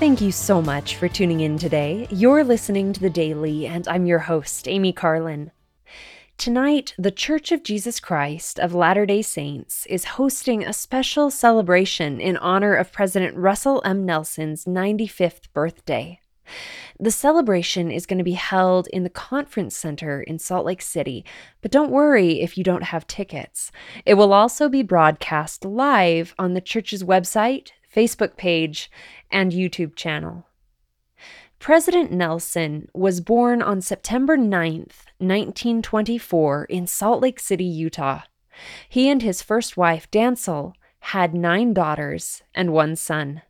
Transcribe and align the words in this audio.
Thank 0.00 0.22
you 0.22 0.32
so 0.32 0.62
much 0.62 0.96
for 0.96 1.08
tuning 1.08 1.40
in 1.40 1.58
today. 1.58 2.06
You're 2.08 2.42
listening 2.42 2.94
to 2.94 3.00
The 3.00 3.10
Daily, 3.10 3.66
and 3.66 3.86
I'm 3.86 4.06
your 4.06 4.20
host, 4.20 4.66
Amy 4.66 4.94
Carlin. 4.94 5.50
Tonight, 6.38 6.94
the 6.96 7.10
Church 7.10 7.52
of 7.52 7.62
Jesus 7.62 8.00
Christ 8.00 8.58
of 8.58 8.74
Latter 8.74 9.04
day 9.04 9.20
Saints 9.20 9.84
is 9.90 10.16
hosting 10.16 10.64
a 10.64 10.72
special 10.72 11.30
celebration 11.30 12.18
in 12.18 12.38
honor 12.38 12.74
of 12.74 12.92
President 12.92 13.36
Russell 13.36 13.82
M. 13.84 14.06
Nelson's 14.06 14.64
95th 14.64 15.52
birthday. 15.52 16.18
The 16.98 17.10
celebration 17.10 17.90
is 17.90 18.06
going 18.06 18.16
to 18.16 18.24
be 18.24 18.32
held 18.32 18.88
in 18.94 19.02
the 19.02 19.10
Conference 19.10 19.76
Center 19.76 20.22
in 20.22 20.38
Salt 20.38 20.64
Lake 20.64 20.80
City, 20.80 21.26
but 21.60 21.70
don't 21.70 21.90
worry 21.90 22.40
if 22.40 22.56
you 22.56 22.64
don't 22.64 22.84
have 22.84 23.06
tickets. 23.06 23.70
It 24.06 24.14
will 24.14 24.32
also 24.32 24.70
be 24.70 24.82
broadcast 24.82 25.66
live 25.66 26.34
on 26.38 26.54
the 26.54 26.62
church's 26.62 27.04
website, 27.04 27.72
Facebook 27.94 28.36
page, 28.36 28.90
and 29.30 29.52
YouTube 29.52 29.94
channel. 29.96 30.46
President 31.58 32.10
Nelson 32.10 32.88
was 32.94 33.20
born 33.20 33.60
on 33.60 33.82
September 33.82 34.36
9th, 34.36 35.04
1924, 35.18 36.64
in 36.64 36.86
Salt 36.86 37.20
Lake 37.20 37.38
City, 37.38 37.64
Utah. 37.64 38.22
He 38.88 39.10
and 39.10 39.20
his 39.20 39.42
first 39.42 39.76
wife, 39.76 40.10
Dantzel, 40.10 40.72
had 41.00 41.34
nine 41.34 41.74
daughters 41.74 42.42
and 42.54 42.72
one 42.72 42.96
son. 42.96 43.42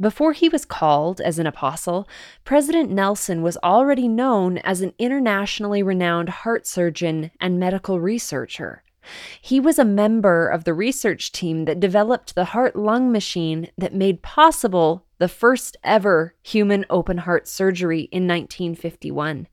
Before 0.00 0.32
he 0.32 0.48
was 0.48 0.64
called 0.64 1.20
as 1.20 1.38
an 1.38 1.46
apostle, 1.46 2.06
President 2.44 2.90
Nelson 2.90 3.42
was 3.42 3.56
already 3.62 4.08
known 4.08 4.58
as 4.58 4.82
an 4.82 4.92
internationally 4.98 5.82
renowned 5.82 6.28
heart 6.28 6.66
surgeon 6.66 7.30
and 7.40 7.58
medical 7.58 7.98
researcher. 7.98 8.82
He 9.40 9.60
was 9.60 9.78
a 9.78 9.84
member 9.84 10.48
of 10.48 10.64
the 10.64 10.74
research 10.74 11.32
team 11.32 11.64
that 11.64 11.80
developed 11.80 12.34
the 12.34 12.46
heart 12.46 12.76
lung 12.76 13.12
machine 13.12 13.68
that 13.78 13.94
made 13.94 14.22
possible 14.22 15.06
the 15.18 15.28
first 15.28 15.76
ever 15.82 16.34
human 16.42 16.84
open 16.90 17.18
heart 17.18 17.48
surgery 17.48 18.02
in 18.12 18.26
1951. 18.26 19.48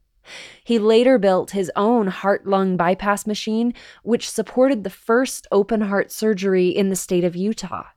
He 0.63 0.79
later 0.79 1.17
built 1.17 1.51
his 1.51 1.71
own 1.75 2.07
heart 2.07 2.47
lung 2.47 2.77
bypass 2.77 3.27
machine, 3.27 3.73
which 4.03 4.29
supported 4.29 4.83
the 4.83 4.89
first 4.89 5.47
open 5.51 5.81
heart 5.81 6.11
surgery 6.11 6.69
in 6.69 6.89
the 6.89 6.95
state 6.95 7.23
of 7.23 7.35
Utah. 7.35 7.87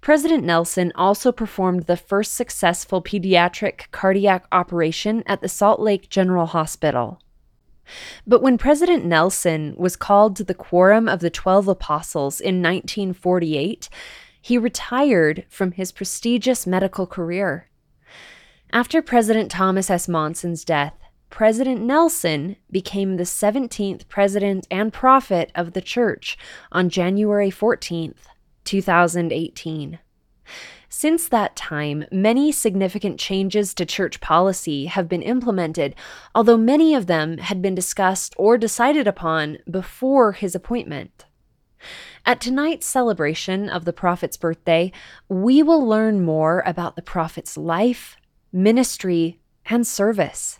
President 0.00 0.44
Nelson 0.44 0.92
also 0.94 1.32
performed 1.32 1.84
the 1.84 1.96
first 1.96 2.34
successful 2.34 3.02
pediatric 3.02 3.90
cardiac 3.90 4.46
operation 4.52 5.22
at 5.26 5.40
the 5.40 5.48
Salt 5.48 5.80
Lake 5.80 6.08
General 6.08 6.46
Hospital. 6.46 7.20
But 8.26 8.42
when 8.42 8.58
President 8.58 9.04
Nelson 9.04 9.74
was 9.76 9.96
called 9.96 10.36
to 10.36 10.44
the 10.44 10.54
Quorum 10.54 11.08
of 11.08 11.20
the 11.20 11.30
Twelve 11.30 11.68
Apostles 11.68 12.40
in 12.40 12.62
1948, 12.62 13.88
he 14.40 14.58
retired 14.58 15.44
from 15.48 15.72
his 15.72 15.92
prestigious 15.92 16.66
medical 16.66 17.06
career. 17.06 17.68
After 18.72 19.02
President 19.02 19.50
Thomas 19.50 19.90
S. 19.90 20.08
Monson's 20.08 20.64
death, 20.64 20.94
President 21.30 21.80
Nelson 21.80 22.56
became 22.70 23.16
the 23.16 23.22
17th 23.22 24.08
president 24.08 24.66
and 24.70 24.92
prophet 24.92 25.50
of 25.54 25.72
the 25.72 25.80
church 25.80 26.36
on 26.70 26.90
January 26.90 27.50
14, 27.50 28.14
2018. 28.64 29.98
Since 30.88 31.28
that 31.28 31.56
time, 31.56 32.04
many 32.12 32.52
significant 32.52 33.18
changes 33.18 33.72
to 33.74 33.86
church 33.86 34.20
policy 34.20 34.86
have 34.86 35.08
been 35.08 35.22
implemented, 35.22 35.94
although 36.34 36.58
many 36.58 36.94
of 36.94 37.06
them 37.06 37.38
had 37.38 37.62
been 37.62 37.74
discussed 37.74 38.34
or 38.36 38.58
decided 38.58 39.06
upon 39.06 39.58
before 39.70 40.32
his 40.32 40.54
appointment. 40.54 41.24
At 42.24 42.40
tonight's 42.40 42.86
celebration 42.86 43.68
of 43.68 43.84
the 43.84 43.92
prophet's 43.92 44.36
birthday, 44.36 44.92
we 45.28 45.62
will 45.62 45.84
learn 45.84 46.24
more 46.24 46.62
about 46.66 46.94
the 46.94 47.02
prophet's 47.02 47.56
life, 47.56 48.16
ministry, 48.52 49.40
and 49.66 49.86
service. 49.86 50.58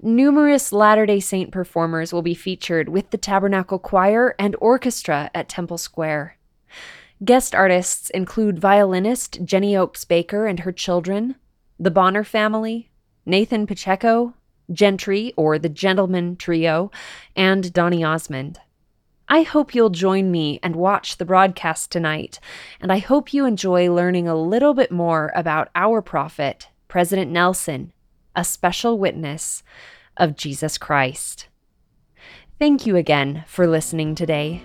Numerous 0.00 0.72
Latter 0.72 1.06
day 1.06 1.20
Saint 1.20 1.52
performers 1.52 2.12
will 2.12 2.22
be 2.22 2.34
featured 2.34 2.88
with 2.88 3.10
the 3.10 3.18
Tabernacle 3.18 3.78
Choir 3.78 4.34
and 4.38 4.56
Orchestra 4.60 5.30
at 5.34 5.48
Temple 5.48 5.78
Square. 5.78 6.36
Guest 7.24 7.54
artists 7.54 8.10
include 8.10 8.58
violinist 8.58 9.44
Jenny 9.44 9.76
Oaks 9.76 10.04
Baker 10.04 10.46
and 10.46 10.60
her 10.60 10.72
children, 10.72 11.36
the 11.78 11.90
Bonner 11.90 12.24
family, 12.24 12.90
Nathan 13.24 13.64
Pacheco, 13.64 14.34
GENTRI 14.72 15.32
or 15.36 15.56
the 15.56 15.68
Gentleman 15.68 16.34
Trio, 16.34 16.90
and 17.36 17.72
Donny 17.72 18.02
Osmond. 18.02 18.58
I 19.28 19.42
hope 19.42 19.72
you'll 19.72 19.90
join 19.90 20.32
me 20.32 20.58
and 20.64 20.74
watch 20.74 21.16
the 21.16 21.24
broadcast 21.24 21.92
tonight, 21.92 22.40
and 22.80 22.90
I 22.90 22.98
hope 22.98 23.32
you 23.32 23.46
enjoy 23.46 23.90
learning 23.90 24.26
a 24.26 24.34
little 24.34 24.74
bit 24.74 24.90
more 24.90 25.30
about 25.36 25.68
our 25.76 26.02
prophet, 26.02 26.68
President 26.88 27.30
Nelson, 27.30 27.92
a 28.34 28.42
special 28.42 28.98
witness 28.98 29.62
of 30.16 30.36
Jesus 30.36 30.76
Christ. 30.76 31.46
Thank 32.58 32.84
you 32.84 32.96
again 32.96 33.44
for 33.46 33.68
listening 33.68 34.16
today. 34.16 34.64